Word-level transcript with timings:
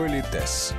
Политес. 0.00 0.72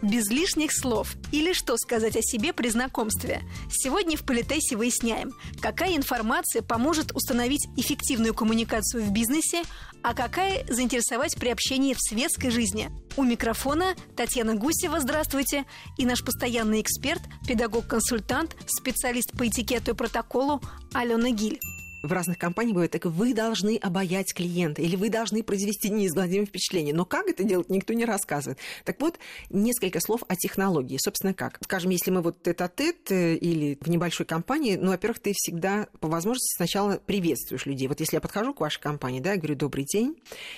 Без 0.00 0.30
лишних 0.30 0.72
слов. 0.72 1.16
Или 1.32 1.54
что 1.54 1.76
сказать 1.76 2.14
о 2.14 2.22
себе 2.22 2.52
при 2.52 2.68
знакомстве. 2.68 3.42
Сегодня 3.68 4.16
в 4.16 4.24
Политесе 4.24 4.76
выясняем, 4.76 5.32
какая 5.60 5.96
информация 5.96 6.62
поможет 6.62 7.10
установить 7.16 7.66
эффективную 7.76 8.32
коммуникацию 8.32 9.02
в 9.02 9.10
бизнесе, 9.10 9.64
а 10.04 10.14
какая 10.14 10.64
заинтересовать 10.72 11.34
при 11.34 11.48
общении 11.48 11.94
в 11.94 11.98
светской 11.98 12.50
жизни. 12.50 12.90
У 13.16 13.24
микрофона 13.24 13.96
Татьяна 14.16 14.54
Гусева, 14.54 15.00
здравствуйте, 15.00 15.64
и 15.98 16.06
наш 16.06 16.24
постоянный 16.24 16.80
эксперт, 16.80 17.22
педагог-консультант, 17.48 18.54
специалист 18.68 19.32
по 19.36 19.48
этикету 19.48 19.90
и 19.90 19.94
протоколу 19.94 20.62
Алена 20.94 21.30
Гиль 21.30 21.58
в 22.06 22.12
разных 22.12 22.38
компаниях 22.38 22.74
бывает 22.74 22.90
так, 22.90 23.04
вы 23.06 23.34
должны 23.34 23.76
обаять 23.76 24.34
клиента, 24.34 24.82
или 24.82 24.96
вы 24.96 25.10
должны 25.10 25.42
произвести 25.42 25.90
неизгладимое 25.90 26.46
впечатление. 26.46 26.94
Но 26.94 27.04
как 27.04 27.28
это 27.28 27.44
делать, 27.44 27.68
никто 27.68 27.92
не 27.92 28.04
рассказывает. 28.04 28.58
Так 28.84 29.00
вот, 29.00 29.18
несколько 29.50 30.00
слов 30.00 30.22
о 30.28 30.36
технологии. 30.36 30.98
Собственно, 30.98 31.34
как? 31.34 31.58
Скажем, 31.62 31.90
если 31.90 32.10
мы 32.10 32.22
вот 32.22 32.42
тет-а-тет 32.42 33.10
э, 33.10 33.36
или 33.36 33.78
в 33.80 33.88
небольшой 33.88 34.26
компании, 34.26 34.76
ну, 34.76 34.90
во-первых, 34.90 35.20
ты 35.20 35.32
всегда 35.34 35.88
по 36.00 36.08
возможности 36.08 36.56
сначала 36.56 36.98
приветствуешь 37.04 37.66
людей. 37.66 37.88
Вот 37.88 38.00
если 38.00 38.16
я 38.16 38.20
подхожу 38.20 38.54
к 38.54 38.60
вашей 38.60 38.80
компании, 38.80 39.20
да, 39.20 39.32
я 39.32 39.36
говорю 39.36 39.56
«добрый 39.56 39.84
день». 39.84 40.16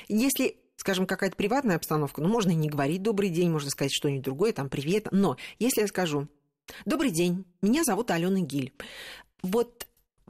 Если 0.08 0.56
скажем, 0.76 1.06
какая-то 1.06 1.34
приватная 1.34 1.74
обстановка, 1.74 2.22
ну, 2.22 2.28
можно 2.28 2.52
и 2.52 2.54
не 2.54 2.68
говорить 2.68 3.02
«добрый 3.02 3.30
день», 3.30 3.50
можно 3.50 3.68
сказать 3.68 3.92
что-нибудь 3.92 4.24
другое, 4.24 4.52
там 4.52 4.68
«привет». 4.68 5.08
Но 5.10 5.36
если 5.58 5.80
я 5.80 5.88
скажу 5.88 6.28
«добрый 6.84 7.10
день, 7.10 7.44
меня 7.62 7.82
зовут 7.82 8.12
Алена 8.12 8.40
Гиль», 8.40 8.72
вот 9.42 9.87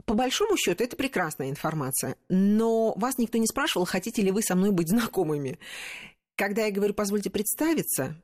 по 0.09 0.15
большому 0.15 0.57
счету 0.57 0.83
это 0.83 0.95
прекрасная 0.95 1.51
информация, 1.51 2.15
но 2.29 2.95
вас 2.95 3.19
никто 3.19 3.37
не 3.37 3.45
спрашивал, 3.45 3.85
хотите 3.85 4.23
ли 4.23 4.31
вы 4.31 4.41
со 4.41 4.55
мной 4.55 4.71
быть 4.71 4.89
знакомыми. 4.89 5.59
Когда 6.35 6.65
я 6.65 6.71
говорю, 6.71 6.95
позвольте 6.95 7.29
представиться, 7.29 8.15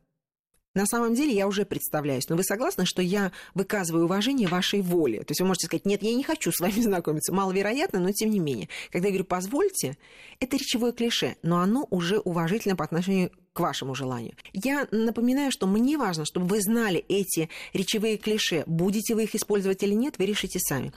на 0.73 0.87
самом 0.87 1.13
деле 1.13 1.35
я 1.35 1.47
уже 1.47 1.63
представляюсь, 1.63 2.27
но 2.27 2.37
вы 2.37 2.43
согласны, 2.43 2.87
что 2.87 3.03
я 3.03 3.31
выказываю 3.53 4.05
уважение 4.05 4.47
вашей 4.47 4.81
воле? 4.81 5.19
То 5.19 5.29
есть 5.29 5.41
вы 5.41 5.45
можете 5.45 5.67
сказать, 5.67 5.85
нет, 5.85 6.01
я 6.01 6.15
не 6.15 6.23
хочу 6.23 6.51
с 6.51 6.59
вами 6.59 6.71
знакомиться. 6.81 7.31
Маловероятно, 7.31 7.99
но 7.99 8.11
тем 8.11 8.31
не 8.31 8.39
менее. 8.39 8.67
Когда 8.89 9.09
я 9.09 9.11
говорю 9.11 9.25
«позвольте», 9.25 9.95
это 10.39 10.57
речевое 10.57 10.91
клише, 10.91 11.35
но 11.43 11.59
оно 11.59 11.85
уже 11.91 12.17
уважительно 12.17 12.75
по 12.75 12.83
отношению 12.83 13.29
к 13.53 13.59
вашему 13.59 13.93
желанию. 13.93 14.33
Я 14.53 14.87
напоминаю, 14.89 15.51
что 15.51 15.67
мне 15.67 15.99
важно, 15.99 16.25
чтобы 16.25 16.47
вы 16.47 16.61
знали 16.61 17.05
эти 17.07 17.47
речевые 17.73 18.17
клише. 18.17 18.63
Будете 18.65 19.13
вы 19.13 19.25
их 19.25 19.35
использовать 19.35 19.83
или 19.83 19.93
нет, 19.93 20.17
вы 20.17 20.25
решите 20.25 20.57
сами. 20.59 20.91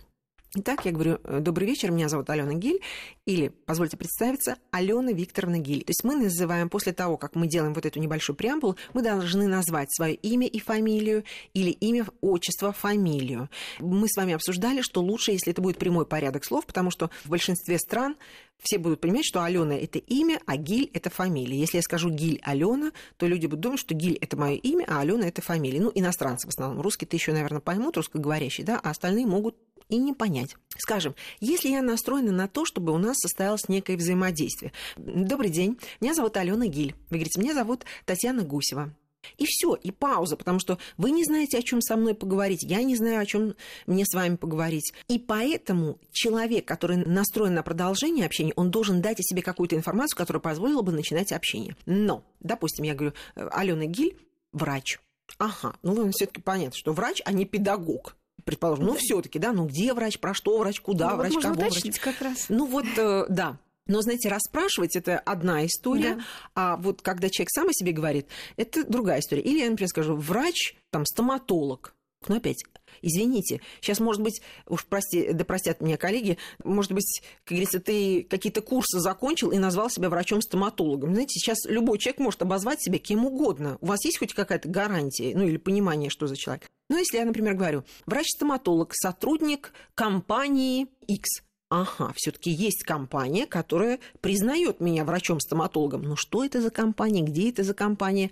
Итак, 0.55 0.87
я 0.87 0.93
говорю, 0.93 1.19
«Э, 1.25 1.41
добрый 1.41 1.69
вечер, 1.69 1.91
меня 1.91 2.09
зовут 2.09 2.31
Алена 2.31 2.55
Гиль, 2.55 2.81
или, 3.27 3.49
позвольте 3.67 3.99
представиться, 3.99 4.57
Алена 4.71 5.13
Викторовна 5.13 5.59
Гиль. 5.59 5.85
То 5.85 5.91
есть 5.91 6.05
мы 6.05 6.17
называем, 6.17 6.71
после 6.71 6.95
того, 6.95 7.19
как 7.19 7.35
мы 7.35 7.47
делаем 7.47 7.75
вот 7.75 7.85
эту 7.85 8.01
небольшую 8.01 8.35
преамбулу, 8.35 8.77
мы 8.95 9.03
должны 9.03 9.47
назвать 9.47 9.93
свое 9.93 10.15
имя 10.15 10.47
и 10.47 10.59
фамилию, 10.59 11.25
или 11.53 11.71
имя, 11.71 12.07
отчество, 12.23 12.73
фамилию. 12.73 13.51
Мы 13.79 14.09
с 14.09 14.17
вами 14.17 14.33
обсуждали, 14.33 14.81
что 14.81 15.03
лучше, 15.03 15.33
если 15.33 15.53
это 15.53 15.61
будет 15.61 15.77
прямой 15.77 16.07
порядок 16.07 16.47
слов, 16.47 16.65
потому 16.65 16.91
что 16.91 17.11
в 17.25 17.29
большинстве 17.29 17.79
стран 17.79 18.17
все 18.59 18.79
будут 18.79 19.01
понимать, 19.01 19.25
что 19.25 19.43
Алена 19.43 19.75
это 19.75 19.99
имя, 19.99 20.41
а 20.47 20.57
Гиль 20.57 20.91
это 20.93 21.11
фамилия. 21.11 21.59
Если 21.59 21.77
я 21.77 21.83
скажу 21.83 22.11
Гиль 22.11 22.41
Алена, 22.43 22.93
то 23.17 23.27
люди 23.27 23.47
будут 23.47 23.61
думать, 23.61 23.81
что 23.81 23.95
Гиль 23.95 24.17
это 24.21 24.37
мое 24.37 24.55
имя, 24.55 24.85
а 24.89 25.01
Алена 25.01 25.29
это 25.29 25.43
фамилия. 25.43 25.81
Ну, 25.81 25.93
иностранцы 25.95 26.47
в 26.47 26.51
основном. 26.51 26.81
Русские-то 26.81 27.15
еще, 27.17 27.33
наверное, 27.33 27.61
поймут, 27.61 27.97
русскоговорящие, 27.97 28.67
да, 28.67 28.81
а 28.83 28.91
остальные 28.91 29.27
могут 29.27 29.57
и 29.89 29.97
не 29.97 30.13
понять. 30.13 30.57
Скажем, 30.77 31.15
если 31.41 31.69
я 31.69 31.83
настроена 31.83 32.33
на 32.33 32.49
то, 32.49 32.65
чтобы 32.65 32.93
у 32.93 32.99
нас 32.99 33.17
состоялось 33.19 33.69
некое 33.69 33.97
взаимодействие. 33.97 34.73
Добрый 34.97 35.51
день, 35.51 35.79
меня 36.01 36.15
зовут 36.15 36.37
Алена 36.37 36.67
Гиль. 36.67 36.95
Вы 37.11 37.17
говорите, 37.19 37.41
меня 37.41 37.55
зовут 37.55 37.85
Татьяна 38.05 38.43
Гусева. 38.43 38.95
И 39.37 39.45
все, 39.47 39.75
и 39.75 39.91
пауза, 39.91 40.37
потому 40.37 40.59
что 40.59 40.79
вы 40.97 41.11
не 41.11 41.25
знаете, 41.25 41.59
о 41.59 41.63
чем 41.63 41.83
со 41.83 41.97
мной 41.97 42.15
поговорить, 42.15 42.63
я 42.63 42.83
не 42.83 42.97
знаю, 42.97 43.21
о 43.21 43.27
чем 43.27 43.55
мне 43.87 44.05
с 44.07 44.15
вами 44.15 44.37
поговорить. 44.37 44.95
И 45.09 45.19
поэтому 45.19 45.99
человек, 46.13 46.67
который 46.67 46.97
настроен 46.97 47.55
на 47.55 47.63
продолжение 47.63 48.27
общения, 48.27 48.53
он 48.57 48.71
должен 48.71 49.03
дать 49.03 49.21
о 49.21 49.25
себе 49.25 49.43
какую-то 49.43 49.77
информацию, 49.77 50.17
которая 50.17 50.41
позволила 50.41 50.83
бы 50.83 50.93
начинать 50.93 51.33
общение. 51.33 51.77
Но, 51.85 52.25
допустим, 52.41 52.85
я 52.85 52.95
говорю, 52.95 53.13
Алена 53.35 53.87
Гиль, 53.87 54.17
врач. 54.53 55.01
Ага, 55.39 55.75
ну 55.83 56.11
все-таки 56.13 56.41
понятно, 56.41 56.77
что 56.77 56.93
врач, 56.93 57.21
а 57.25 57.33
не 57.33 57.45
педагог 57.45 58.17
предположим, 58.45 58.87
ну 58.87 58.95
все-таки, 58.95 59.39
да, 59.39 59.53
ну 59.53 59.67
где 59.67 59.93
врач, 59.93 60.19
про 60.19 60.35
что 60.35 60.59
врач, 60.59 60.81
куда 60.81 61.11
ну, 61.11 61.17
врач, 61.17 61.35
вот 61.35 61.43
кого 61.43 61.55
врач. 61.55 62.01
как 62.01 62.21
раз. 62.21 62.47
Ну 62.49 62.67
вот, 62.67 62.87
э, 62.97 63.27
да. 63.29 63.59
Но, 63.87 64.03
знаете, 64.03 64.29
расспрашивать 64.29 64.97
это 64.97 65.19
одна 65.19 65.65
история, 65.65 66.17
да. 66.17 66.23
а 66.55 66.77
вот 66.77 67.01
когда 67.01 67.31
человек 67.31 67.51
сам 67.51 67.69
о 67.69 67.73
себе 67.73 67.93
говорит, 67.93 68.27
это 68.57 68.85
другая 68.85 69.21
история. 69.21 69.43
Или 69.43 69.61
я, 69.61 69.71
например, 69.71 69.89
скажу, 69.89 70.15
врач, 70.15 70.77
там, 70.91 71.07
стоматолог. 71.07 71.95
Ну, 72.27 72.37
опять, 72.37 72.65
извините, 73.01 73.61
сейчас, 73.81 74.01
может 74.01 74.21
быть, 74.23 74.43
уж 74.67 74.85
прости, 74.87 75.33
да 75.33 75.45
простят 75.45 75.81
меня 75.81 75.97
коллеги, 75.97 76.37
может 76.65 76.91
быть, 76.93 77.23
как 77.45 77.51
говорится, 77.51 77.79
ты 77.79 78.25
какие-то 78.25 78.61
курсы 78.61 78.99
закончил 78.99 79.53
и 79.53 79.59
назвал 79.59 79.89
себя 79.89 80.11
врачом-стоматологом. 80.11 81.15
Знаете, 81.15 81.39
сейчас 81.39 81.65
любой 81.65 81.99
человек 81.99 82.19
может 82.19 82.43
обозвать 82.43 82.83
себя 82.83 82.99
кем 82.99 83.25
угодно. 83.25 83.79
У 83.81 83.87
вас 83.87 84.05
есть 84.05 84.19
хоть 84.19 84.35
какая-то 84.35 84.69
гарантия, 84.69 85.33
ну, 85.37 85.47
или 85.47 85.59
понимание, 85.59 86.11
что 86.11 86.27
за 86.27 86.37
человек? 86.37 86.67
Ну, 86.91 86.99
если 86.99 87.19
я, 87.19 87.25
например, 87.25 87.55
говорю, 87.55 87.85
врач-стоматолог, 88.07 88.95
сотрудник 88.95 89.73
компании 89.95 90.89
X– 91.07 91.43
ага, 91.71 92.13
все-таки 92.17 92.51
есть 92.51 92.83
компания, 92.83 93.47
которая 93.47 94.01
признает 94.21 94.81
меня 94.81 95.05
врачом-стоматологом. 95.05 96.03
Ну 96.03 96.17
что 96.17 96.45
это 96.45 96.61
за 96.61 96.71
компания, 96.71 97.23
где 97.23 97.51
это 97.51 97.63
за 97.63 97.75
компания? 97.75 98.31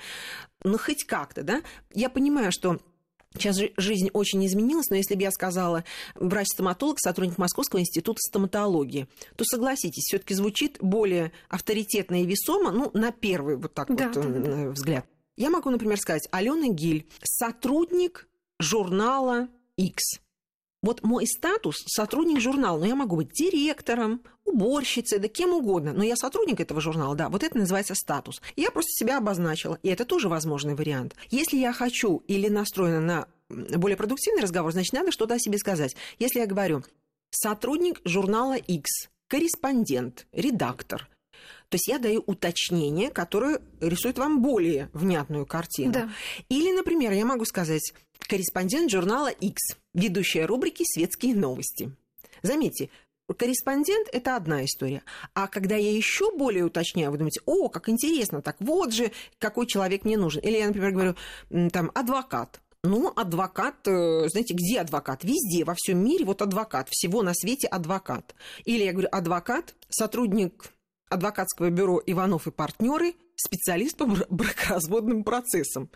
Ну 0.65 0.79
хоть 0.79 1.05
как-то, 1.05 1.43
да? 1.43 1.63
Я 1.93 2.09
понимаю, 2.09 2.51
что 2.51 2.79
Сейчас 3.34 3.59
жизнь 3.76 4.10
очень 4.12 4.44
изменилась, 4.47 4.88
но 4.88 4.97
если 4.97 5.14
бы 5.14 5.22
я 5.22 5.31
сказала 5.31 5.84
врач-стоматолог, 6.14 6.98
сотрудник 6.98 7.38
Московского 7.38 7.81
института 7.81 8.19
стоматологии, 8.20 9.09
то 9.37 9.44
согласитесь, 9.44 10.04
все-таки 10.04 10.34
звучит 10.34 10.78
более 10.81 11.32
авторитетно 11.48 12.22
и 12.22 12.26
весомо, 12.26 12.70
ну, 12.70 12.91
на 12.94 13.12
первый 13.12 13.56
вот 13.56 13.75
так 13.75 13.94
да, 13.94 14.09
вот 14.09 14.14
да, 14.14 14.22
да. 14.22 14.50
Э, 14.50 14.70
взгляд. 14.70 15.06
Я 15.37 15.50
могу, 15.50 15.69
например, 15.69 15.98
сказать, 15.98 16.28
Алена 16.31 16.69
Гиль, 16.69 17.06
сотрудник 17.22 18.26
журнала 18.59 19.48
X. 19.76 20.20
Вот 20.82 21.03
мой 21.03 21.26
статус– 21.26 21.76
сотрудник 21.87 22.41
журнала, 22.41 22.78
но 22.78 22.87
я 22.87 22.94
могу 22.94 23.16
быть 23.16 23.32
директором, 23.32 24.22
уборщицей, 24.44 25.19
да 25.19 25.28
кем 25.28 25.53
угодно, 25.53 25.92
но 25.92 26.04
я 26.04 26.16
сотрудник 26.16 26.60
этого 26.60 26.81
журнала, 26.81 27.14
да, 27.14 27.28
вот 27.28 27.42
это 27.42 27.59
называется 27.59 27.94
статус. 27.94 28.41
Я 28.54 28.70
просто 28.70 28.91
себя 28.92 29.19
обозначила, 29.19 29.78
и 29.82 29.88
это 29.88 30.04
тоже 30.04 30.28
возможный 30.28 30.75
вариант. 30.75 31.16
Если 31.31 31.56
я 31.56 31.72
хочу 31.72 32.22
или 32.28 32.48
настроена 32.48 33.00
на 33.00 33.28
более 33.48 33.97
продуктивный 33.97 34.42
разговор, 34.42 34.72
значит, 34.72 34.92
надо 34.92 35.12
что-то 35.12 35.34
о 35.34 35.38
себе 35.38 35.59
сказать. 35.59 35.97
Если 36.19 36.41
я 36.41 36.47
говорю 36.47 36.84
сотрудник 37.31 38.00
журнала 38.04 38.56
X, 38.56 39.08
корреспондент, 39.28 40.26
редактор– 40.32 41.08
то 41.69 41.75
есть 41.75 41.88
я 41.88 41.99
даю 41.99 42.22
уточнение, 42.27 43.10
которое 43.10 43.60
рисует 43.81 44.19
вам 44.19 44.41
более 44.41 44.88
внятную 44.93 45.47
картину. 45.47 45.93
Да. 45.93 46.10
Или, 46.49 46.72
например, 46.72 47.12
я 47.12 47.25
могу 47.25 47.44
сказать 47.44 47.93
корреспондент 48.21 48.91
журнала 48.91 49.28
X, 49.28 49.76
ведущая 49.94 50.47
рубрики 50.47 50.84
«Светские 50.84 51.34
новости». 51.34 51.93
Заметьте, 52.43 52.91
корреспондент– 53.37 54.09
это 54.12 54.37
одна 54.37 54.65
история. 54.65 55.03
А 55.34 55.49
когда 55.49 55.76
я 55.76 55.93
еще 55.93 56.31
более 56.37 56.65
уточняю, 56.65 57.10
вы 57.10 57.19
думаете, 57.19 57.41
о, 57.47 57.69
как 57.69 57.88
интересно, 57.88 58.43
так 58.43 58.56
вот 58.60 58.93
же, 58.93 59.10
какой 59.38 59.66
человек 59.66 60.05
мне 60.05 60.16
нужен. 60.16 60.43
Или 60.43 60.59
я, 60.59 60.66
например, 60.69 60.93
говорю, 60.93 61.16
там, 61.71 61.91
адвокат. 61.94 62.60
Ну, 62.84 63.12
адвокат, 63.16 63.88
э, 63.88 64.28
знаете, 64.28 64.55
где 64.55 64.81
адвокат? 64.81 65.25
Везде, 65.25 65.65
во 65.65 65.75
всем 65.75 65.99
мире 66.05 66.25
вот 66.25 66.41
адвокат, 66.41 66.88
всего 66.91 67.22
на 67.22 67.34
свете 67.34 67.66
адвокат. 67.66 68.37
Или 68.65 68.84
я 68.84 68.93
говорю, 68.93 69.09
адвокат, 69.10 69.75
сотрудник 69.88 70.71
адвокатского 71.09 71.70
бюро 71.70 72.03
«Иванов 72.05 72.47
и 72.47 72.50
партнеры», 72.50 73.14
специалист 73.37 73.97
по 73.97 74.06
бракоразводным 74.06 75.25
процессам. 75.25 75.91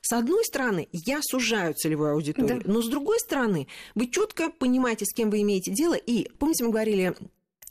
С 0.00 0.12
одной 0.12 0.44
стороны, 0.44 0.88
я 0.92 1.20
сужаю 1.22 1.74
целевую 1.74 2.12
аудиторию, 2.12 2.62
да. 2.62 2.72
но 2.72 2.82
с 2.82 2.88
другой 2.88 3.20
стороны, 3.20 3.68
вы 3.94 4.08
четко 4.08 4.50
понимаете, 4.50 5.04
с 5.06 5.14
кем 5.14 5.30
вы 5.30 5.42
имеете 5.42 5.70
дело. 5.70 5.94
И 5.94 6.28
помните, 6.38 6.64
мы 6.64 6.70
говорили 6.70 7.14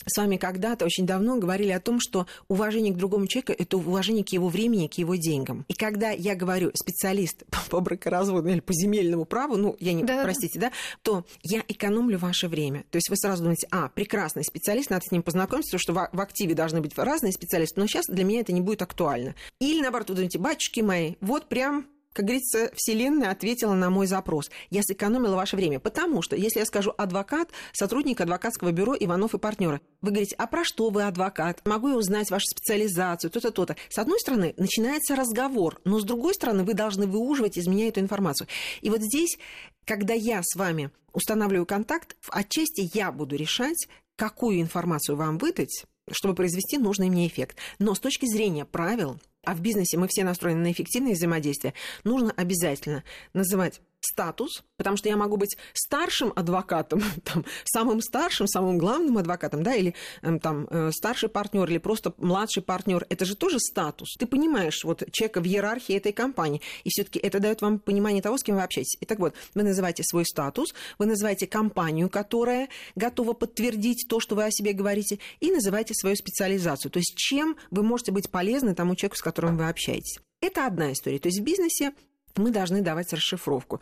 с 0.05 0.17
вами 0.17 0.37
когда-то 0.37 0.85
очень 0.85 1.05
давно 1.05 1.37
говорили 1.37 1.71
о 1.71 1.79
том, 1.79 1.99
что 1.99 2.25
уважение 2.47 2.93
к 2.93 2.97
другому 2.97 3.27
человеку– 3.27 3.53
это 3.57 3.77
уважение 3.77 4.23
к 4.23 4.29
его 4.29 4.47
времени, 4.47 4.87
к 4.87 4.93
его 4.93 5.15
деньгам. 5.15 5.65
И 5.67 5.73
когда 5.73 6.11
я 6.11 6.35
говорю 6.35 6.71
специалист 6.73 7.43
по 7.69 7.79
бракоразводу 7.79 8.49
или 8.49 8.59
по 8.59 8.73
земельному 8.73 9.25
праву, 9.25 9.57
ну, 9.57 9.75
я 9.79 9.93
не, 9.93 10.03
да. 10.03 10.23
простите, 10.23 10.59
да, 10.59 10.71
то 11.01 11.25
я 11.43 11.63
экономлю 11.67 12.17
ваше 12.17 12.47
время. 12.47 12.85
То 12.91 12.97
есть 12.97 13.09
вы 13.09 13.17
сразу 13.17 13.43
думаете, 13.43 13.67
а, 13.71 13.89
прекрасный 13.89 14.43
специалист, 14.43 14.89
надо 14.89 15.05
с 15.05 15.11
ним 15.11 15.21
познакомиться, 15.21 15.77
потому 15.77 16.07
что 16.07 16.17
в 16.17 16.21
активе 16.21 16.55
должны 16.55 16.81
быть 16.81 16.97
разные 16.97 17.31
специалисты, 17.31 17.79
но 17.79 17.87
сейчас 17.87 18.05
для 18.07 18.23
меня 18.23 18.41
это 18.41 18.53
не 18.53 18.61
будет 18.61 18.81
актуально. 18.81 19.35
Или, 19.59 19.81
наоборот, 19.81 20.09
вы 20.09 20.15
думаете, 20.15 20.39
батюшки 20.39 20.81
мои, 20.81 21.15
вот 21.21 21.47
прям 21.49 21.85
как 22.19 22.25
говорится, 22.25 22.69
Вселенная 22.75 23.31
ответила 23.31 23.73
на 23.73 23.89
мой 23.89 24.05
запрос. 24.05 24.51
Я 24.69 24.83
сэкономила 24.83 25.37
ваше 25.37 25.55
время. 25.55 25.79
Потому 25.79 26.21
что, 26.21 26.35
если 26.35 26.59
я 26.59 26.65
скажу 26.65 26.93
адвокат, 26.97 27.49
сотрудник 27.71 28.19
адвокатского 28.19 28.73
бюро 28.73 28.93
Иванов 28.99 29.35
и 29.35 29.37
партнеры, 29.37 29.79
вы 30.01 30.11
говорите, 30.11 30.35
а 30.37 30.45
про 30.45 30.65
что 30.65 30.89
вы 30.89 31.03
адвокат? 31.03 31.65
Могу 31.65 31.87
я 31.87 31.95
узнать 31.95 32.29
вашу 32.29 32.45
специализацию, 32.47 33.31
то-то, 33.31 33.51
то-то. 33.51 33.77
С 33.87 33.97
одной 33.97 34.19
стороны, 34.19 34.53
начинается 34.57 35.15
разговор, 35.15 35.79
но 35.85 35.97
с 35.97 36.03
другой 36.03 36.33
стороны, 36.33 36.65
вы 36.65 36.73
должны 36.73 37.07
выуживать 37.07 37.55
из 37.55 37.67
меня 37.67 37.87
эту 37.87 38.01
информацию. 38.01 38.49
И 38.81 38.89
вот 38.89 39.01
здесь, 39.01 39.39
когда 39.85 40.13
я 40.13 40.41
с 40.43 40.57
вами 40.57 40.91
устанавливаю 41.13 41.65
контакт, 41.65 42.17
отчасти 42.27 42.91
я 42.93 43.13
буду 43.13 43.37
решать, 43.37 43.87
какую 44.17 44.59
информацию 44.59 45.15
вам 45.15 45.37
выдать, 45.37 45.85
чтобы 46.11 46.35
произвести 46.35 46.79
нужный 46.79 47.09
мне 47.09 47.27
эффект. 47.27 47.55
Но 47.79 47.95
с 47.95 47.99
точки 48.01 48.25
зрения 48.25 48.65
правил, 48.65 49.21
а 49.49 49.55
в 49.55 49.61
бизнесе 49.61 49.97
мы 49.97 50.07
все 50.07 50.23
настроены 50.23 50.61
на 50.61 50.71
эффективное 50.71 51.13
взаимодействие, 51.13 51.73
нужно 52.03 52.31
обязательно 52.37 53.03
называть 53.33 53.81
статус, 54.01 54.63
потому 54.77 54.97
что 54.97 55.09
я 55.09 55.17
могу 55.17 55.37
быть 55.37 55.57
старшим 55.73 56.33
адвокатом, 56.35 57.01
там, 57.23 57.45
самым 57.65 58.01
старшим, 58.01 58.47
самым 58.47 58.77
главным 58.77 59.17
адвокатом, 59.17 59.63
да, 59.63 59.75
или 59.75 59.95
эм, 60.21 60.39
там 60.39 60.67
э, 60.69 60.91
старший 60.91 61.29
партнер, 61.29 61.69
или 61.69 61.77
просто 61.77 62.13
младший 62.17 62.63
партнер. 62.63 63.05
Это 63.09 63.25
же 63.25 63.35
тоже 63.35 63.59
статус. 63.59 64.15
Ты 64.17 64.25
понимаешь 64.25 64.83
вот 64.83 65.03
человека 65.11 65.41
в 65.41 65.45
иерархии 65.45 65.95
этой 65.95 66.13
компании, 66.13 66.61
и 66.83 66.89
все-таки 66.89 67.19
это 67.19 67.39
дает 67.39 67.61
вам 67.61 67.79
понимание 67.79 68.21
того, 68.21 68.37
с 68.37 68.43
кем 68.43 68.55
вы 68.55 68.63
общаетесь. 68.63 68.97
Итак, 69.01 69.19
вот, 69.19 69.33
вы 69.53 69.63
называете 69.63 70.03
свой 70.03 70.25
статус, 70.25 70.73
вы 70.97 71.05
называете 71.05 71.47
компанию, 71.47 72.09
которая 72.09 72.69
готова 72.95 73.33
подтвердить 73.33 74.05
то, 74.09 74.19
что 74.19 74.35
вы 74.35 74.45
о 74.45 74.51
себе 74.51 74.73
говорите, 74.73 75.19
и 75.39 75.51
называете 75.51 75.93
свою 75.93 76.15
специализацию. 76.15 76.91
То 76.91 76.99
есть 76.99 77.15
чем 77.15 77.57
вы 77.71 77.83
можете 77.83 78.11
быть 78.11 78.29
полезны 78.29 78.75
тому 78.75 78.95
человеку, 78.95 79.17
с 79.17 79.21
которым 79.21 79.57
вы 79.57 79.67
общаетесь. 79.67 80.19
Это 80.41 80.65
одна 80.65 80.93
история. 80.93 81.19
То 81.19 81.27
есть 81.27 81.39
в 81.39 81.43
бизнесе 81.43 81.91
мы 82.37 82.51
должны 82.51 82.81
давать 82.81 83.13
расшифровку. 83.13 83.81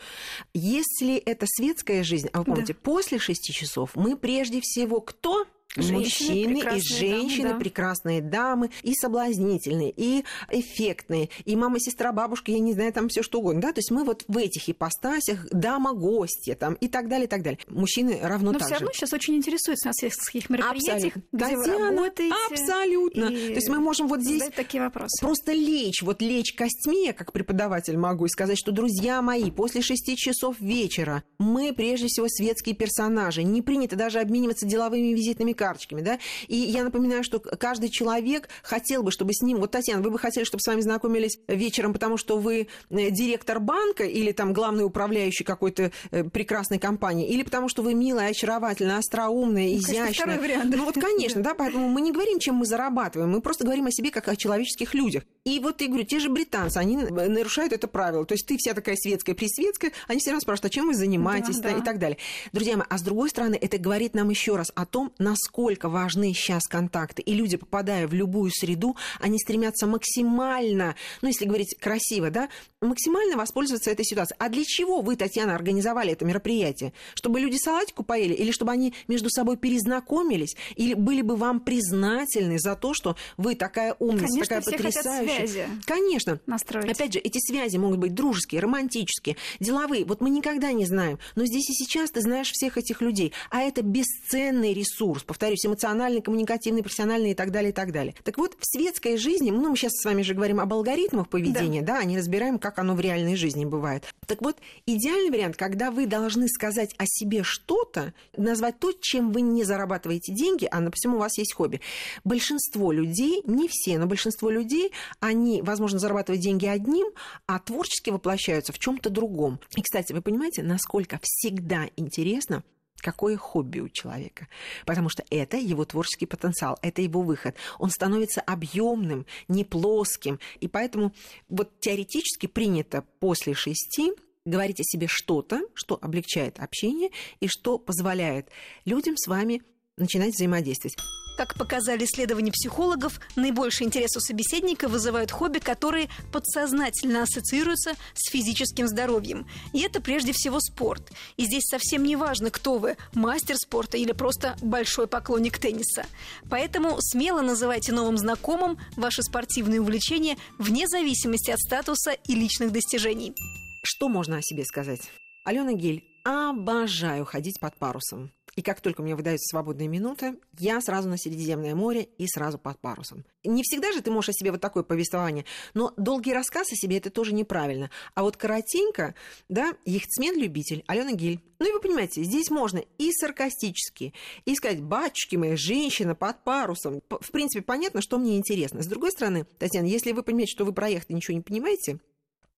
Если 0.53 1.15
это 1.17 1.45
светская 1.47 2.03
жизнь, 2.03 2.29
а 2.33 2.39
вы 2.39 2.45
помните, 2.45 2.73
да. 2.73 2.79
после 2.81 3.19
шести 3.19 3.53
часов 3.53 3.91
мы 3.95 4.17
прежде 4.17 4.61
всего 4.61 5.01
кто? 5.01 5.45
Мужчины 5.75 6.60
и 6.75 6.81
женщины, 6.81 7.44
дамы, 7.44 7.54
да. 7.54 7.60
прекрасные 7.60 8.22
дамы, 8.22 8.69
и 8.84 8.94
соблазнительные, 8.96 9.94
и 9.96 10.24
эффектные, 10.50 11.30
и 11.46 11.56
мама, 11.56 11.80
сестра, 11.80 12.12
бабушка, 12.12 12.52
я 12.52 12.60
не 12.60 12.74
знаю, 12.74 12.94
там 12.94 13.10
все 13.10 13.22
что 13.22 13.40
угодно, 13.40 13.62
да, 13.62 13.74
то 13.74 13.80
есть 13.80 13.92
мы 13.92 14.04
вот 14.04 14.24
в 14.28 14.38
этих 14.38 14.69
ипостасях, 14.69 15.48
дама, 15.52 15.94
гостья, 15.94 16.56
там, 16.56 16.74
и 16.75 16.88
так 16.88 17.10
далее, 17.10 17.25
и 17.25 17.30
так 17.30 17.44
далее. 17.44 17.60
Мужчины 17.68 18.19
равно 18.22 18.54
Но 18.54 18.60
так 18.60 18.68
все 18.68 18.75
равно 18.75 18.92
сейчас 18.94 19.14
очень 19.14 19.36
интересуются 19.36 19.88
на 19.88 19.94
светских 19.94 20.50
мероприятиях, 20.50 21.18
абсолютно. 21.18 21.30
где 21.31 21.46
Татьяна, 21.46 21.62
вы 21.62 21.96
работаете. 21.96 22.36
Абсолютно. 22.52 23.25
И... 23.25 23.48
То 23.48 23.54
есть 23.54 23.69
мы 23.69 23.80
можем 23.80 24.08
вот 24.08 24.22
здесь 24.22 24.44
такие 24.56 24.81
вопросы. 24.81 25.22
просто 25.22 25.52
лечь, 25.52 26.02
вот 26.02 26.22
лечь 26.22 26.54
костьми, 26.54 27.06
я 27.06 27.14
как 27.14 27.31
преподаватель 27.31 27.98
могу 27.98 28.25
и 28.25 28.30
сказать, 28.30 28.58
что, 28.58 28.72
друзья 28.72 29.22
мои, 29.22 29.52
после 29.52 29.81
шести 29.81 30.16
часов 30.16 30.60
вечера 30.60 31.24
мы, 31.40 31.74
прежде 31.74 32.08
всего, 32.08 32.28
светские 32.30 32.75
персонажи, 32.75 33.44
не 33.44 33.62
принято 33.62 33.96
даже 33.96 34.19
обмениваться 34.19 34.66
деловыми 34.66 35.14
визитными 35.14 35.54
карточками, 35.57 36.01
да, 36.01 36.19
и 36.48 36.56
я 36.56 36.83
напоминаю, 36.83 37.24
что 37.24 37.39
каждый 37.39 37.89
человек 37.89 38.48
хотел 38.63 39.04
бы, 39.04 39.12
чтобы 39.12 39.33
с 39.33 39.42
ним, 39.42 39.57
вот, 39.57 39.71
Татьяна, 39.71 40.01
вы 40.01 40.12
бы 40.12 40.19
хотели, 40.19 40.45
чтобы 40.45 40.62
с 40.62 40.68
вами 40.68 40.81
знакомились 40.81 41.39
вечером, 41.48 41.94
потому 41.94 42.18
что 42.18 42.38
вы 42.38 42.68
э, 42.89 43.09
директор 43.09 43.59
банка 43.59 44.04
или 44.04 44.31
там 44.31 44.54
главный 44.54 44.86
управляющий 44.86 45.44
какой-то 45.44 45.92
э, 46.12 46.24
прекрасной 46.24 46.80
компании, 46.80 47.27
или 47.27 47.44
потому 47.44 47.68
что 47.68 47.81
вы 47.81 47.94
милая, 47.94 48.30
очаровательная, 48.30 49.00
остроумная, 49.00 49.68
ну, 49.68 49.77
изящная. 49.77 50.39
Вариант. 50.39 50.75
Ну 50.75 50.86
вот, 50.86 50.95
конечно, 50.95 51.42
да, 51.48 51.54
поэтому 51.54 51.89
мы 51.89 52.01
не 52.01 52.12
говорим, 52.12 52.39
чем 52.39 52.56
мы 52.56 52.65
зарабатываем, 52.65 53.31
мы 53.31 53.42
просто 53.42 53.65
говорим 53.65 53.88
о 53.88 53.92
себе 53.92 54.12
как 54.12 54.27
о 54.27 54.36
человеческих 54.36 54.94
людях. 54.94 55.24
И 55.47 55.61
вот 55.61 55.79
я 55.79 55.88
говорю, 55.88 56.03
те 56.03 56.19
же 56.19 56.29
британцы, 56.29 56.75
они 56.75 56.97
нарушают 56.97 57.71
это 57.71 57.88
правило. 57.88 58.25
То 58.25 58.33
есть 58.33 58.45
ты 58.45 58.57
вся 58.57 58.73
такая 58.73 58.97
светская, 58.97 59.33
пресветская, 59.33 59.94
они 60.09 60.19
все 60.19 60.31
равно 60.31 60.41
спрашивают, 60.41 60.73
а 60.73 60.75
чем 60.75 60.88
вы 60.88 60.94
занимаетесь 60.94 61.59
да, 61.59 61.69
да. 61.69 61.77
и 61.77 61.81
так 61.81 61.99
далее. 61.99 62.17
Друзья 62.51 62.75
мои, 62.75 62.85
а 62.89 62.97
с 62.97 63.01
другой 63.01 63.29
стороны, 63.29 63.57
это 63.59 63.77
говорит 63.77 64.13
нам 64.13 64.29
еще 64.29 64.57
раз 64.57 64.73
о 64.75 64.85
том, 64.85 65.13
насколько 65.19 65.88
важны 65.88 66.33
сейчас 66.33 66.67
контакты. 66.67 67.21
И 67.21 67.33
люди, 67.33 67.55
попадая 67.55 68.09
в 68.09 68.13
любую 68.13 68.51
среду, 68.51 68.97
они 69.21 69.39
стремятся 69.39 69.88
максимально, 69.88 70.95
ну, 71.21 71.29
если 71.29 71.45
говорить 71.45 71.77
красиво, 71.79 72.29
да, 72.29 72.49
максимально 72.81 73.38
воспользоваться 73.38 73.89
этой 73.89 74.03
ситуацией. 74.03 74.35
А 74.39 74.49
для 74.49 74.65
чего 74.65 74.99
вы, 74.99 75.15
Татьяна, 75.15 75.55
организовали 75.55 76.11
это 76.11 76.25
мероприятие? 76.25 76.91
Чтобы 77.13 77.39
люди 77.39 77.55
салатику 77.55 78.03
поели? 78.03 78.33
Или 78.33 78.51
чтобы 78.51 78.73
они 78.73 78.94
между 79.07 79.29
собой 79.29 79.55
перезнакомились? 79.55 80.57
Или 80.75 80.94
были 80.94 81.21
бы 81.21 81.38
вам 81.38 81.61
признательны 81.61 82.59
за 82.59 82.75
то, 82.75 82.94
что 82.94 83.15
вы 83.38 83.55
такая 83.55 83.95
умница, 83.97 84.27
Конечно, 84.27 84.59
такая 84.59 84.77
потрясающая? 84.77 85.37
Связи 85.38 85.68
Конечно. 85.86 86.39
Настроить. 86.45 86.92
Опять 86.92 87.13
же, 87.13 87.19
эти 87.19 87.39
связи 87.39 87.78
могут 87.78 88.00
быть 88.00 88.13
дружеские, 88.13 88.62
романтические, 88.62 89.38
деловые. 89.60 90.06
Вот 90.06 90.22
мы 90.22 90.30
никогда 90.30 90.72
не 90.72 90.86
знаем. 90.86 91.19
Но 91.36 91.45
здесь 91.45 91.69
и 91.69 91.74
сейчас 91.74 92.12
ты 92.12 92.22
знаешь 92.22 92.51
всех 92.51 92.78
этих 92.78 93.01
людей. 93.01 93.34
А 93.50 93.62
это 93.62 93.81
бесценный 93.81 94.74
ресурс. 94.74 95.24
Повторюсь, 95.24 95.66
эмоциональный, 95.66 96.22
коммуникативный, 96.22 96.84
профессиональный 96.84 97.31
и 97.31 97.36
так 97.36 97.51
далее, 97.51 97.72
и 97.72 97.74
так 97.74 97.92
далее. 97.92 98.16
Так 98.24 98.38
вот, 98.38 98.56
в 98.60 98.66
светской 98.66 99.18
жизни, 99.18 99.51
ну, 99.51 99.69
мы 99.69 99.75
сейчас 99.75 99.94
с 99.94 100.06
вами 100.06 100.22
же 100.22 100.34
говорим 100.34 100.60
об 100.60 100.74
алгоритмах 100.74 101.30
поведения, 101.30 101.81
да, 101.81 101.95
да 101.95 102.00
а 102.00 102.04
не 102.04 102.18
разбираем, 102.18 102.60
как 102.60 102.80
оно 102.80 102.95
в 102.95 103.00
реальной 103.00 103.36
жизни 103.36 103.66
бывает. 103.66 104.04
Так 104.25 104.42
вот, 104.42 104.57
идеальный 104.86 105.30
вариант, 105.30 105.56
когда 105.56 105.92
вы 105.92 106.06
должны 106.06 106.48
сказать 106.48 106.94
о 106.98 107.06
себе 107.06 107.44
что-то, 107.44 108.13
назвать 108.36 108.80
то, 108.80 108.92
чем 109.00 109.31
вы 109.31 109.42
не 109.42 109.63
зарабатываете 109.63 110.33
деньги, 110.33 110.68
а, 110.69 110.80
например, 110.80 111.18
у 111.18 111.19
вас 111.19 111.38
есть 111.38 111.54
хобби. 111.54 111.81
Большинство 112.24 112.92
людей, 112.92 113.42
не 113.45 113.68
все, 113.69 113.98
но 113.98 114.06
большинство 114.06 114.50
людей, 114.50 114.92
они, 115.27 115.62
возможно, 115.62 116.00
зарабатывают 116.00 116.41
деньги 116.41 116.65
одним, 116.65 117.07
а 117.45 117.59
творчески 117.59 118.09
воплощаются 118.09 118.74
в 118.74 118.79
чем-то 118.79 119.09
другом. 119.09 119.59
И, 119.75 119.81
кстати, 119.81 120.13
вы 120.13 120.21
понимаете, 120.21 120.63
насколько 120.63 121.19
всегда 121.21 121.89
интересно 121.95 122.63
какое 123.00 123.38
хобби 123.38 123.79
у 123.79 123.89
человека. 123.89 124.47
Потому 124.85 125.09
что 125.09 125.24
это 125.29 125.57
его 125.57 125.85
творческий 125.85 126.25
потенциал, 126.25 126.79
это 126.81 127.01
его 127.01 127.21
выход. 127.21 127.56
Он 127.77 127.89
становится 127.89 128.41
объемным, 128.41 129.25
не 129.47 129.63
плоским. 129.63 130.39
И 130.59 130.68
поэтому 130.68 131.13
вот 131.47 131.80
теоретически 131.80 132.47
принято 132.47 133.03
после 133.19 133.53
шести 133.53 134.12
говорить 134.45 134.80
о 134.80 134.83
себе 134.83 135.07
что-то, 135.07 135.62
что 135.73 136.00
облегчает 136.01 136.59
общение 136.59 137.12
и 137.39 137.47
что 137.47 137.77
позволяет 137.77 138.50
людям 138.85 139.15
с 139.18 139.27
вами 139.27 139.62
начинать 139.97 140.33
взаимодействовать. 140.33 140.95
Как 141.38 141.54
показали 141.54 142.04
исследования 142.04 142.51
психологов, 142.51 143.19
наибольший 143.36 143.86
интерес 143.86 144.18
у 144.18 144.19
собеседника 144.19 144.88
вызывают 144.88 145.31
хобби, 145.31 145.60
которые 145.60 146.10
подсознательно 146.34 147.22
ассоциируются 147.22 147.92
с 148.16 148.31
физическим 148.31 148.88
здоровьем. 148.88 149.48
И 149.72 149.81
это 149.81 150.01
прежде 150.01 150.34
всего 150.34 150.60
спорт. 150.60 151.12
И 151.38 151.45
здесь 151.45 151.66
совсем 151.69 152.04
не 152.04 152.16
важно, 152.16 152.50
кто 152.50 152.80
вы– 152.80 152.98
мастер 153.13 153.56
спорта 153.56 153.98
или 153.98 154.13
просто 154.13 154.57
большой 154.63 155.06
поклонник 155.06 155.60
тенниса. 155.60 156.07
Поэтому 156.50 156.98
смело 157.00 157.42
называйте 157.42 157.92
новым 157.92 158.18
знакомым 158.18 158.80
ваши 158.95 159.22
спортивные 159.22 159.80
увлечения 159.80 160.38
вне 160.57 160.88
зависимости 160.88 161.52
от 161.52 161.59
статуса 161.59 162.14
и 162.14 162.33
личных 162.33 162.71
достижений. 162.71 163.35
Что 163.83 164.09
можно 164.09 164.38
о 164.38 164.42
себе 164.42 164.66
сказать? 164.66 165.02
Алена 165.45 165.73
Гель, 165.73 166.04
обожаю 166.23 167.26
ходить 167.26 167.59
под 167.59 167.78
парусом. 167.78 168.31
И 168.57 168.64
как 168.64 168.81
только 168.81 169.04
мне 169.04 169.16
выдаются 169.16 169.45
свободные 169.52 169.87
минуты, 169.87 170.35
я 170.57 170.81
сразу 170.81 171.07
на 171.07 171.18
Средиземное 171.18 171.76
море 171.76 172.09
и 172.18 172.28
сразу 172.28 172.57
под 172.57 172.80
парусом. 172.80 173.23
Не 173.44 173.61
всегда 173.61 173.92
же 173.92 174.02
ты 174.02 174.09
можешь 174.09 174.30
о 174.30 174.33
себе 174.33 174.52
вот 174.52 174.59
такое 174.59 174.81
повествование, 174.81 175.45
но 175.76 175.94
долгий 175.95 176.33
рассказ 176.33 176.71
о 176.71 176.76
себе 176.76 176.97
это 176.97 177.11
тоже 177.11 177.35
неправильно. 177.35 177.92
А 178.16 178.23
вот 178.23 178.35
коротенько, 178.35 179.14
да, 179.47 179.76
яхтсмен-любитель, 179.85 180.83
Алена 180.87 181.11
Гиль. 181.11 181.40
Ну 181.59 181.69
и 181.69 181.71
вы 181.71 181.80
понимаете, 181.80 182.23
здесь 182.23 182.49
можно 182.49 182.81
и 182.97 183.11
саркастически, 183.11 184.16
и 184.45 184.56
сказать, 184.56 184.81
батюшки 184.81 185.35
мои, 185.35 185.56
женщина 185.56 186.16
под 186.16 186.44
парусом. 186.44 187.04
В 187.09 187.31
принципе, 187.31 187.64
понятно, 187.64 188.02
что 188.02 188.18
мне 188.18 188.37
интересно. 188.37 188.81
С 188.81 188.87
другой 188.87 189.11
стороны, 189.11 189.45
Татьяна, 189.59 189.85
если 189.85 190.14
вы 190.14 190.23
понимаете, 190.23 190.54
что 190.54 190.66
вы 190.66 190.73
про 190.73 190.90
яхты 190.90 191.14
ничего 191.14 191.35
не 191.35 191.42
понимаете, 191.42 191.99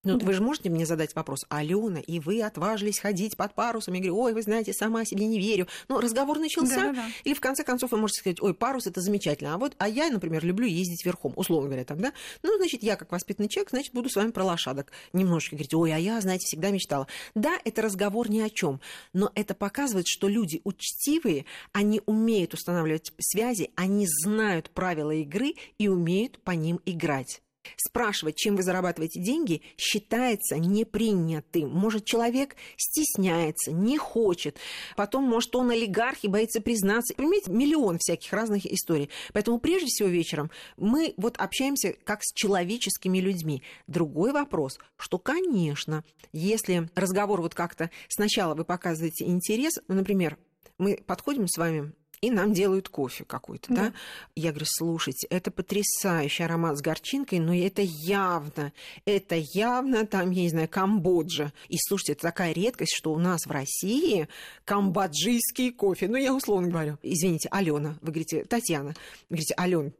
ну, 0.04 0.18
вы 0.18 0.34
же 0.34 0.42
можете 0.42 0.70
мне 0.70 0.86
задать 0.86 1.14
вопрос, 1.14 1.46
Алена, 1.50 2.00
и 2.00 2.20
вы 2.20 2.42
отважились 2.42 3.00
ходить 3.00 3.36
под 3.36 3.54
парусом? 3.54 3.96
Я 3.96 4.00
говорю, 4.00 4.18
ой, 4.18 4.34
вы 4.34 4.42
знаете, 4.42 4.72
сама 4.72 5.04
себе 5.04 5.26
не 5.26 5.40
верю. 5.40 5.68
Ну, 5.90 6.00
разговор 6.00 6.40
начался. 6.40 6.76
Да, 6.76 6.84
да, 6.84 6.94
да. 6.94 7.08
Или 7.26 7.34
в 7.34 7.42
конце 7.42 7.66
концов 7.66 7.92
вы 7.92 7.98
можете 7.98 8.22
сказать, 8.22 8.42
ой, 8.42 8.54
парус 8.54 8.88
это 8.88 9.02
замечательно. 9.02 9.56
А 9.56 9.58
вот, 9.58 9.76
а 9.78 9.90
я, 9.90 10.10
например, 10.10 10.46
люблю 10.46 10.66
ездить 10.66 11.04
верхом, 11.04 11.34
условно 11.36 11.68
говоря, 11.68 11.84
там, 11.84 12.00
да? 12.00 12.14
Ну, 12.44 12.56
значит, 12.58 12.82
я 12.82 12.96
как 12.96 13.12
воспитанный 13.12 13.50
человек, 13.50 13.72
значит, 13.72 13.94
буду 13.94 14.10
с 14.10 14.16
вами 14.16 14.32
про 14.32 14.46
лошадок 14.46 14.92
немножечко 15.12 15.58
говорить, 15.58 15.74
ой, 15.74 15.94
а 15.94 15.98
я, 15.98 16.22
знаете, 16.22 16.46
всегда 16.46 16.70
мечтала. 16.70 17.08
Да, 17.36 17.60
это 17.66 17.82
разговор 17.82 18.30
ни 18.30 18.40
о 18.40 18.50
чем, 18.50 18.80
но 19.12 19.32
это 19.36 19.54
показывает, 19.54 20.08
что 20.08 20.30
люди 20.30 20.62
учтивые, 20.64 21.46
они 21.74 22.02
умеют 22.06 22.54
устанавливать 22.54 23.12
связи, 23.20 23.72
они 23.76 24.08
знают 24.08 24.70
правила 24.70 25.12
игры 25.12 25.56
и 25.78 25.90
умеют 25.90 26.40
по 26.42 26.52
ним 26.52 26.80
играть. 26.86 27.42
Спрашивать, 27.78 28.36
чем 28.36 28.56
вы 28.56 28.64
зарабатываете 28.64 29.20
деньги, 29.22 29.62
считается 29.78 30.58
непринятым. 30.58 31.70
Может, 31.70 32.06
человек 32.06 32.56
стесняется, 32.78 33.72
не 33.72 33.98
хочет. 33.98 34.58
Потом, 34.96 35.24
может, 35.24 35.56
он 35.56 35.72
олигарх 35.72 36.24
и 36.24 36.28
боится 36.28 36.62
признаться. 36.62 37.14
Понимаете, 37.16 37.52
миллион 37.52 37.98
всяких 38.00 38.32
разных 38.34 38.66
историй. 38.66 39.10
Поэтому 39.34 39.60
прежде 39.60 39.88
всего 39.88 40.10
вечером 40.10 40.52
мы 40.78 41.14
вот 41.18 41.38
общаемся 41.38 41.94
как 42.04 42.24
с 42.24 42.34
человеческими 42.34 43.20
людьми. 43.20 43.64
Другой 43.88 44.32
вопрос, 44.32 44.80
что, 44.98 45.18
конечно, 45.18 46.04
если 46.32 46.90
разговор 46.96 47.42
вот 47.42 47.56
как-то 47.56 47.90
сначала 48.08 48.56
вы 48.56 48.64
показываете 48.64 49.26
интерес, 49.26 49.80
ну, 49.88 49.96
например, 49.96 50.38
мы 50.78 50.98
подходим 51.06 51.48
с 51.48 51.58
вами 51.58 51.94
и 52.22 52.32
нам 52.32 52.54
делают 52.54 52.90
кофе 52.90 53.24
какой-то, 53.24 53.74
да. 53.74 53.76
да? 53.76 53.94
Я 54.36 54.50
говорю, 54.50 54.66
слушайте, 54.68 55.28
это 55.30 55.52
потрясающий 55.52 56.44
аромат 56.44 56.78
с 56.78 56.82
горчинкой, 56.82 57.40
но 57.40 57.56
это 57.56 57.82
явно, 57.82 58.74
это 59.06 59.36
явно 59.36 60.06
там, 60.06 60.32
я 60.32 60.44
не 60.44 60.50
знаю, 60.50 60.68
Камбоджа. 60.70 61.54
И 61.70 61.78
слушайте, 61.78 62.14
это 62.14 62.24
такая 62.24 62.52
редкость, 62.52 62.96
что 62.96 63.14
у 63.14 63.20
нас 63.20 63.46
в 63.46 63.52
России 63.52 64.28
камбоджийский 64.66 65.72
кофе. 65.72 66.08
Ну, 66.08 66.18
я 66.18 66.34
условно 66.34 66.68
говорю. 66.70 66.98
Извините, 67.02 67.50
Алена, 67.52 67.98
вы 68.02 68.12
говорите, 68.12 68.44
Татьяна, 68.44 68.90
вы 69.30 69.38
говорите, 69.38 69.56
Ален, 69.58 69.94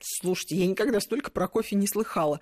слушайте, 0.00 0.56
я 0.56 0.66
никогда 0.66 1.00
столько 1.00 1.30
про 1.30 1.48
кофе 1.48 1.76
не 1.76 1.86
слыхала. 1.86 2.40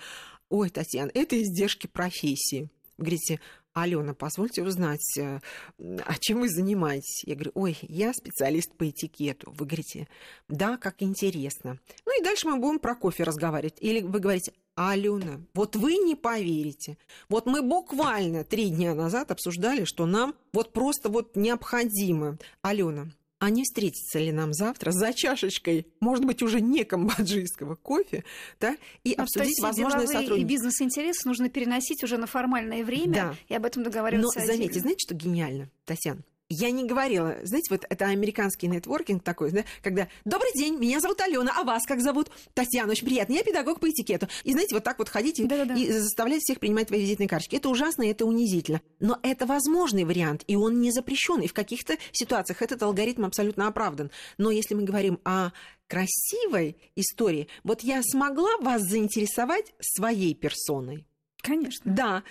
Ой, 0.49 0.71
Татьяна, 0.71 1.11
это 1.13 1.41
издержки 1.41 1.87
профессии. 1.87 2.71
Вы 2.97 3.05
говорите, 3.05 3.41
Алена, 3.81 4.15
позвольте 4.15 4.63
узнать, 4.63 5.19
э, 5.19 5.41
а 5.79 6.15
чем 6.19 6.41
вы 6.41 6.49
занимаетесь? 6.49 7.25
Я 7.25 7.35
говорю, 7.35 7.53
ой, 7.55 7.79
я 7.83 8.13
специалист 8.13 8.75
по 8.77 8.89
этикету. 8.89 9.53
Вы 9.53 9.67
говорите, 9.67 10.09
да, 10.49 10.77
как 10.77 11.03
интересно. 11.03 11.79
Ну 12.07 12.21
и 12.21 12.25
дальше 12.25 12.49
мы 12.49 12.59
будем 12.59 12.79
про 12.79 12.95
кофе 12.95 13.25
разговаривать. 13.25 13.77
Или 13.81 14.01
вы 14.01 14.21
говорите, 14.21 14.53
Алена, 14.75 15.41
вот 15.55 15.75
вы 15.75 15.97
не 15.97 16.15
поверите. 16.15 16.99
Вот 17.29 17.47
мы 17.47 17.63
буквально 17.63 18.45
три 18.45 18.71
дня 18.71 18.95
назад 18.95 19.33
обсуждали, 19.33 19.85
что 19.85 20.07
нам 20.07 20.35
вот 20.53 20.73
просто 20.73 21.09
вот 21.09 21.35
необходимо. 21.35 22.39
Алена, 22.63 23.09
а 23.39 23.51
не 23.51 23.63
встретиться 23.63 24.19
ли 24.19 24.33
нам 24.33 24.53
завтра 24.53 24.91
за 24.91 25.13
чашечкой, 25.13 25.87
может 26.01 26.25
быть, 26.25 26.43
уже 26.43 26.61
не 26.61 26.85
камбоджийского 26.85 27.77
кофе, 27.77 28.25
да, 28.61 28.77
и 29.05 29.15
Но, 29.17 29.23
обсудить 29.25 29.61
возможное 29.61 30.07
сотрудничество. 30.07 30.35
И 30.35 30.45
бизнес-интересы 30.45 31.29
нужно 31.29 31.49
переносить 31.49 32.03
уже 32.03 32.19
на 32.19 32.27
формальное 32.27 32.85
время 32.85 33.13
да. 33.13 33.35
и 33.49 33.55
об 33.55 33.65
этом 33.65 33.83
договариваться 33.83 34.41
Но 34.41 34.47
заметьте, 34.47 34.81
знаете, 34.81 35.05
что 35.07 35.15
гениально, 35.15 35.71
Татьяна? 35.85 36.23
Я 36.51 36.71
не 36.71 36.85
говорила, 36.85 37.37
знаете, 37.43 37.67
вот 37.69 37.85
это 37.91 38.07
американский 38.07 38.69
нетворкинг 38.69 39.23
такой, 39.23 39.51
да, 39.51 39.65
когда 39.83 40.09
«Добрый 40.25 40.51
день, 40.55 40.79
меня 40.79 40.99
зовут 40.99 41.21
Алена, 41.21 41.53
а 41.55 41.63
вас 41.63 41.85
как 41.85 42.01
зовут?» 42.01 42.31
«Татьяна, 42.55 42.93
очень 42.93 43.07
приятно, 43.07 43.35
я 43.35 43.43
педагог 43.43 43.81
по 43.81 43.91
этикету». 43.91 44.29
И 44.45 44.53
знаете, 44.53 44.75
вот 44.75 44.83
так 44.83 44.99
вот 44.99 45.11
ходите 45.11 45.45
Да-да-да. 45.45 45.75
и 45.75 45.91
заставлять 45.91 46.41
всех 46.41 46.59
принимать 46.59 46.89
твои 46.89 47.03
визитные 47.03 47.29
карточки. 47.29 47.57
Это 47.57 47.69
ужасно, 47.69 48.03
это 48.09 48.25
унизительно. 48.25 48.81
Но 48.99 49.19
это 49.23 49.45
возможный 49.45 50.05
вариант, 50.05 50.43
и 50.47 50.57
он 50.57 50.81
не 50.81 50.91
запрещен. 50.91 51.43
И 51.43 51.49
в 51.49 51.53
каких-то 51.53 51.99
ситуациях 52.13 52.63
этот 52.63 52.83
алгоритм 52.83 53.27
абсолютно 53.27 53.69
оправдан. 53.69 54.11
Но 54.39 54.51
если 54.51 54.75
мы 54.75 54.85
говорим 54.85 55.21
о 55.25 55.51
красивой 55.87 56.79
истории, 56.97 57.49
вот 57.63 57.83
я 57.83 58.01
смогла 58.03 58.57
вас 58.63 58.83
заинтересовать 58.85 59.75
своей 59.81 60.35
персоной. 60.35 61.05
Конечно. 61.43 61.93
Да, 61.93 62.23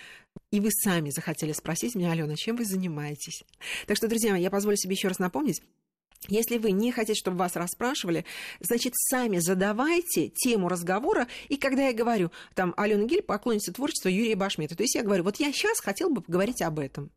и 0.52 0.60
вы 0.60 0.72
сами 0.72 1.10
захотели 1.10 1.52
спросить 1.52 1.96
меня, 1.96 2.12
Алена, 2.12 2.36
чем 2.36 2.56
вы 2.56 2.66
занимаетесь? 2.66 3.44
Так 3.86 3.98
что, 3.98 4.08
друзья 4.08 4.32
мои, 4.32 4.42
я 4.42 4.50
позволю 4.50 4.78
себе 4.78 4.94
еще 4.94 5.10
раз 5.10 5.20
напомнить, 5.20 5.62
если 6.28 6.58
вы 6.58 6.72
не 6.72 6.92
хотите, 6.92 7.18
чтобы 7.18 7.38
вас 7.38 7.56
расспрашивали, 7.56 8.26
значит, 8.60 8.94
сами 8.96 9.38
задавайте 9.38 10.30
тему 10.30 10.68
разговора. 10.68 11.28
И 11.48 11.58
когда 11.58 11.88
я 11.88 11.94
говорю, 11.94 12.32
там, 12.56 12.74
Алена 12.76 13.06
Гиль, 13.06 13.22
поклонница 13.22 13.72
творчества 13.72 14.10
Юрия 14.10 14.36
Башмета, 14.36 14.76
то 14.76 14.84
есть 14.84 14.96
я 14.96 15.04
говорю, 15.04 15.24
вот 15.24 15.38
я 15.38 15.52
сейчас 15.52 15.80
хотел 15.80 16.10
бы 16.10 16.22
поговорить 16.22 16.62
об 16.62 16.80
этом. 16.80 17.12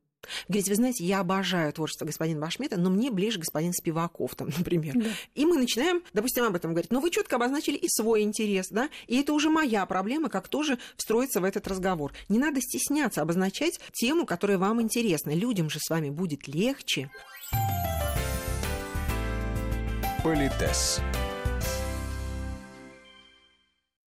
Говорите, 0.48 0.70
вы 0.70 0.76
знаете, 0.76 1.04
я 1.04 1.20
обожаю 1.20 1.72
творчество 1.72 2.04
господина 2.04 2.40
Башмета, 2.40 2.78
но 2.78 2.90
мне 2.90 3.10
ближе 3.10 3.38
господин 3.38 3.72
Спиваков, 3.72 4.34
там, 4.34 4.48
например. 4.58 4.94
Да. 4.96 5.10
И 5.34 5.44
мы 5.44 5.58
начинаем, 5.58 6.02
допустим, 6.12 6.44
об 6.44 6.54
этом 6.54 6.72
говорить. 6.72 6.90
Но 6.90 7.00
вы 7.00 7.10
четко 7.10 7.36
обозначили 7.36 7.76
и 7.76 7.88
свой 7.88 8.22
интерес, 8.22 8.68
да, 8.70 8.88
и 9.06 9.20
это 9.20 9.32
уже 9.32 9.50
моя 9.50 9.86
проблема, 9.86 10.28
как 10.28 10.48
тоже 10.48 10.78
встроиться 10.96 11.40
в 11.40 11.44
этот 11.44 11.66
разговор. 11.68 12.12
Не 12.28 12.38
надо 12.38 12.60
стесняться 12.60 13.22
обозначать 13.22 13.80
тему, 13.92 14.26
которая 14.26 14.58
вам 14.58 14.80
интересна. 14.80 15.34
Людям 15.34 15.70
же 15.70 15.78
с 15.80 15.90
вами 15.90 16.10
будет 16.10 16.48
легче. 16.48 17.10
Политес. 20.22 21.00